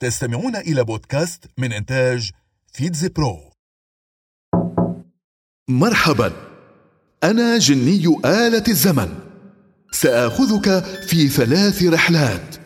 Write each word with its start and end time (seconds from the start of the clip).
تستمعون 0.00 0.56
إلى 0.56 0.84
بودكاست 0.84 1.44
من 1.58 1.72
إنتاج 1.72 2.30
فيتز 2.72 3.06
برو. 3.06 3.50
مرحبا. 5.68 6.32
أنا 7.24 7.58
جني 7.58 8.18
آلة 8.24 8.64
الزمن. 8.68 9.18
سآخذك 9.92 10.84
في 10.84 11.28
ثلاث 11.28 11.82
رحلات. 11.82 12.56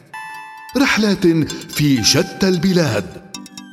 رحلات 0.77 1.27
في 1.73 2.05
شتى 2.05 2.49
البلاد. 2.49 3.31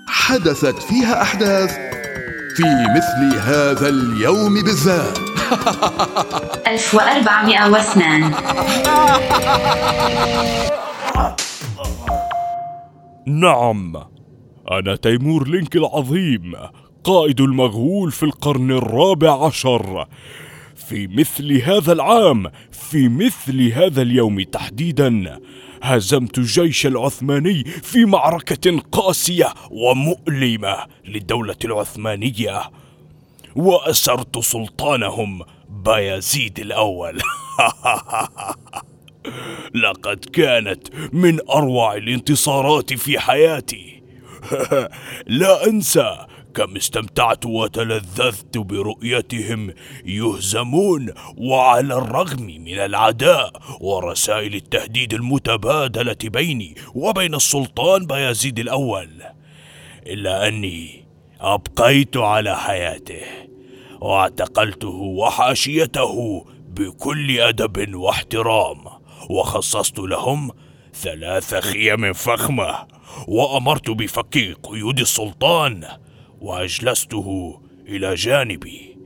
حدثت 0.08 0.80
فيها 0.84 1.21
أحداث 1.21 1.71
في 2.55 2.64
مثل 2.96 3.39
هذا 3.39 3.89
اليوم 3.89 4.64
بالذات. 4.64 5.18
1402 6.68 8.34
نعم. 13.28 13.96
أنا 14.71 14.96
تيمور 14.96 15.47
لينك 15.47 15.75
العظيم 15.75 16.54
قائد 17.04 17.42
المغول 17.42 18.11
في 18.11 18.24
القرن 18.24 18.71
الرابع 18.71 19.46
عشر. 19.46 20.07
في 20.75 21.07
مثل 21.07 21.61
هذا 21.61 21.93
العام 21.93 22.52
في 22.71 23.10
مثل 23.10 23.71
هذا 23.71 24.02
اليوم 24.02 24.42
تحديدا 24.42 25.39
هزمت 25.83 26.38
الجيش 26.38 26.86
العثماني 26.86 27.64
في 27.64 28.05
معركة 28.05 28.79
قاسية 28.92 29.54
ومؤلمة 29.71 30.78
للدولة 31.05 31.57
العثمانية 31.66 32.61
وأسرت 33.55 34.39
سلطانهم 34.39 35.41
بايزيد 35.69 36.59
الأول. 36.59 37.22
لقد 39.76 40.26
كانت 40.26 40.88
من 41.14 41.50
أروع 41.50 41.95
الانتصارات 41.95 42.94
في 42.94 43.20
حياتي. 43.20 44.03
لا 45.28 45.67
أنسى 45.67 46.28
كم 46.58 46.75
استمتعت 46.75 47.45
وتلذذت 47.45 48.58
برؤيتهم 48.58 49.73
يهزمون 50.06 51.14
وعلى 51.38 51.94
الرغم 51.94 52.45
من 52.45 52.80
العداء 52.80 53.52
ورسائل 53.81 54.56
التهديد 54.56 55.14
المتبادلة 55.14 56.17
بيني 56.23 56.75
وبين 56.95 57.36
السلطان 57.36 58.06
بايزيد 58.06 58.59
الأول. 58.59 59.09
إلا 60.08 60.47
أني 60.47 61.06
أبقيت 61.41 62.17
على 62.17 62.58
حياته 62.58 63.22
واعتقلته 64.02 64.95
وحاشيته 64.95 66.45
بكل 66.67 67.39
أدب 67.39 67.95
واحترام. 67.95 68.97
وخصصت 69.29 69.99
لهم 69.99 70.51
ثلاث 70.93 71.55
خيم 71.55 72.13
فخمة 72.13 72.87
وأمرت 73.27 73.89
بفك 73.89 74.57
قيود 74.63 74.99
السلطان 74.99 75.87
وأجلسته 76.41 77.59
إلى 77.88 78.15
جانبي. 78.15 78.97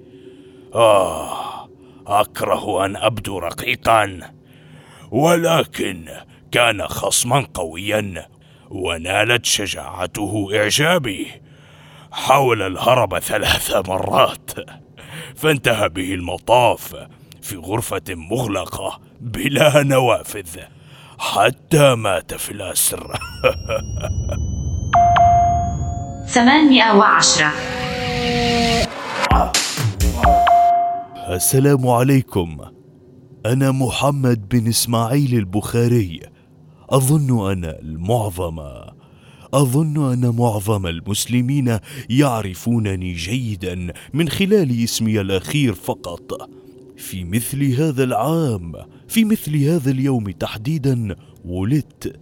آه 0.75 1.69
أكره 2.07 2.85
أن 2.85 2.95
أبدو 2.95 3.39
رقيقا 3.39 4.19
ولكن 5.11 6.09
كان 6.51 6.87
خصما 6.87 7.47
قويا 7.53 8.27
ونالت 8.69 9.45
شجاعته 9.45 10.49
إعجابي 10.53 11.27
حاول 12.11 12.61
الهرب 12.61 13.19
ثلاث 13.19 13.75
مرات. 13.89 14.51
فانتهى 15.35 15.89
به 15.89 16.13
المطاف 16.13 16.95
في 17.41 17.55
غرفة 17.57 18.03
مغلقة 18.09 18.99
بلا 19.21 19.83
نوافذ 19.83 20.59
حتى 21.19 21.95
مات 21.95 22.33
في 22.33 22.51
الأسر. 22.51 23.07
810 26.25 27.51
السلام 31.29 31.87
عليكم. 31.87 32.57
أنا 33.45 33.71
محمد 33.71 34.49
بن 34.49 34.67
إسماعيل 34.67 35.35
البخاري. 35.37 36.19
أظن 36.89 37.51
أن 37.51 37.65
المعظم 37.65 38.59
أظن 39.53 40.11
أن 40.13 40.35
معظم 40.35 40.87
المسلمين 40.87 41.79
يعرفونني 42.09 43.13
جيدا 43.13 43.93
من 44.13 44.29
خلال 44.29 44.83
اسمي 44.83 45.21
الأخير 45.21 45.73
فقط. 45.73 46.49
في 47.01 47.23
مثل 47.23 47.73
هذا 47.73 48.03
العام 48.03 48.73
في 49.07 49.25
مثل 49.25 49.57
هذا 49.57 49.91
اليوم 49.91 50.31
تحديدا 50.31 51.15
ولدت 51.45 52.19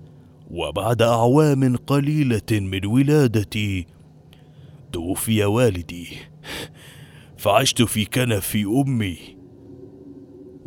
وبعد 0.51 1.01
أعوام 1.01 1.75
قليلة 1.75 2.51
من 2.51 2.85
ولادتي 2.85 3.85
توفي 4.93 5.45
والدي 5.45 6.07
فعشت 7.37 7.81
في 7.81 8.05
كنف 8.05 8.55
أمي. 8.55 9.17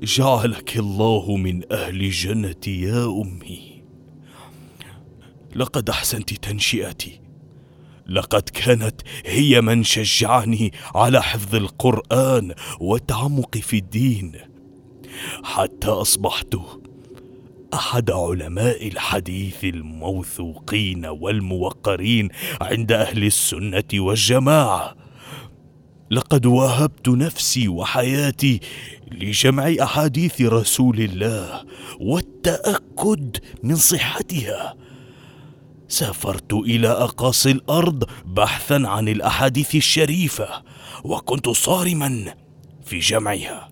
جعلك 0.02 0.78
الله 0.78 1.36
من 1.36 1.72
أهل 1.72 2.00
الجنة 2.00 2.66
يا 2.66 3.04
أمي. 3.04 3.82
لقد 5.56 5.90
أحسنت 5.90 6.34
تنشئتي. 6.34 7.20
لقد 8.12 8.42
كانت 8.42 9.00
هي 9.26 9.60
من 9.60 9.84
شجعني 9.84 10.72
على 10.94 11.22
حفظ 11.22 11.54
القرآن 11.54 12.54
والتعمق 12.80 13.58
في 13.58 13.76
الدين. 13.76 14.32
حتى 15.44 15.88
أصبحت 15.88 16.56
أحد 17.74 18.10
علماء 18.10 18.88
الحديث 18.88 19.64
الموثوقين 19.64 21.06
والموقرين 21.06 22.28
عند 22.60 22.92
أهل 22.92 23.24
السنة 23.24 23.84
والجماعة. 23.94 24.94
لقد 26.10 26.46
وهبت 26.46 27.08
نفسي 27.08 27.68
وحياتي 27.68 28.60
لجمع 29.12 29.74
أحاديث 29.82 30.40
رسول 30.40 31.00
الله 31.00 31.64
والتأكد 32.00 33.36
من 33.62 33.76
صحتها. 33.76 34.74
سافرت 35.92 36.52
إلى 36.52 36.88
أقاصي 36.88 37.50
الأرض 37.50 38.04
بحثا 38.24 38.82
عن 38.84 39.08
الأحاديث 39.08 39.74
الشريفة 39.74 40.48
وكنت 41.04 41.48
صارما 41.48 42.34
في 42.84 42.98
جمعها. 42.98 43.68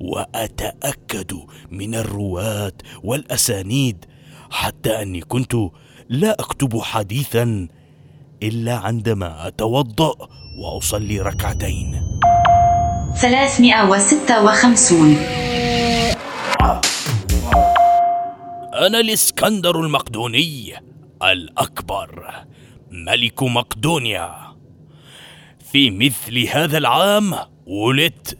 وأتأكد 0.00 1.32
من 1.70 1.94
الرواة 1.94 2.72
والأسانيد 3.04 4.04
حتى 4.50 5.02
أني 5.02 5.20
كنت 5.20 5.54
لا 6.08 6.32
أكتب 6.40 6.80
حديثا 6.80 7.68
إلا 8.42 8.76
عندما 8.76 9.48
أتوضأ 9.48 10.14
وأصلي 10.58 11.20
ركعتين. 11.20 12.02
356 13.16 15.16
أنا 18.86 19.00
الإسكندر 19.00 19.80
المقدوني. 19.80 20.91
الأكبر 21.22 22.44
ملك 22.90 23.42
مقدونيا. 23.42 24.34
في 25.72 25.90
مثل 25.90 26.38
هذا 26.38 26.78
العام 26.78 27.34
ولدت 27.66 28.38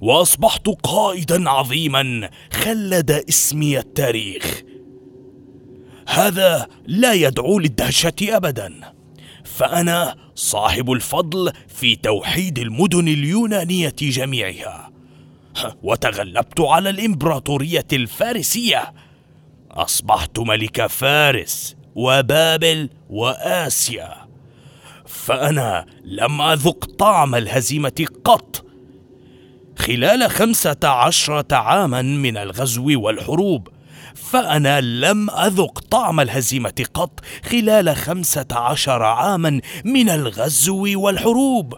وأصبحت 0.00 0.68
قائدا 0.68 1.50
عظيما 1.50 2.30
خلد 2.52 3.10
اسمي 3.10 3.78
التاريخ. 3.78 4.62
هذا 6.08 6.66
لا 6.86 7.12
يدعو 7.12 7.58
للدهشة 7.58 8.14
ابدا. 8.22 8.94
فأنا 9.44 10.16
صاحب 10.34 10.92
الفضل 10.92 11.52
في 11.68 11.96
توحيد 11.96 12.58
المدن 12.58 13.08
اليونانية 13.08 13.94
جميعها. 14.00 14.90
وتغلبت 15.82 16.60
على 16.60 16.90
الإمبراطورية 16.90 17.86
الفارسية. 17.92 18.94
أصبحت 19.70 20.38
ملك 20.38 20.86
فارس. 20.86 21.76
وبابل 21.94 22.88
وآسيا. 23.10 24.14
فأنا 25.06 25.86
لم 26.04 26.40
أذق 26.40 26.84
طعم 26.84 27.34
الهزيمة 27.34 28.06
قط. 28.24 28.64
خلال 29.78 30.30
خمسة 30.30 30.76
عشرة 30.84 31.54
عاما 31.56 32.02
من 32.02 32.36
الغزو 32.36 33.00
والحروب 33.00 33.68
فأنا 34.14 34.80
لم 34.80 35.30
أذق 35.30 35.78
طعم 35.78 36.20
الهزيمة 36.20 36.84
قط 36.94 37.20
خلال 37.44 37.96
خمسة 37.96 38.46
عشر 38.52 39.02
عاما 39.02 39.60
من 39.84 40.10
الغزو 40.10 41.00
والحروب. 41.00 41.74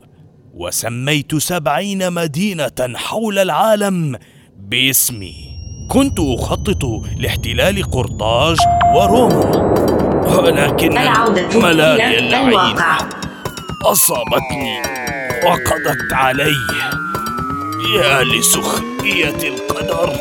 وسميت 0.54 1.34
سبعين 1.34 2.12
مدينة 2.12 2.92
حول 2.94 3.38
العالم 3.38 4.18
باسمي. 4.58 5.51
كنت 5.92 6.18
أخطط 6.20 6.84
لاحتلال 7.16 7.90
قرطاج 7.90 8.56
وروما 8.94 9.56
ولكن 10.36 10.98
إلى 10.98 11.70
اللعينة 11.70 12.48
الواقع. 12.48 12.98
أصابتني 13.84 14.82
وقضت 15.44 16.12
علي. 16.12 16.54
يا 17.96 18.24
لسخرية 18.24 19.48
القدر. 19.48 20.16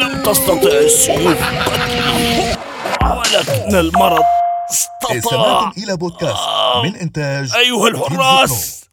لم 0.00 0.22
تستطع 0.22 0.72
السيوف 0.72 1.42
قتلي 1.68 2.56
ولكن 3.02 3.76
المرض 3.76 4.24
استطاع. 4.70 5.16
استمعتم 5.18 5.82
إلى 5.82 5.96
بودكاست 5.96 6.48
من 6.84 6.96
إنتاج 6.96 7.54
أيها 7.54 7.88
الحراس. 7.88 8.84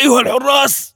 أيها 0.00 0.20
الحراس. 0.20 0.95